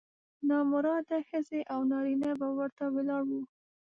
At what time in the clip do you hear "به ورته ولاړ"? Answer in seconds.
2.39-3.23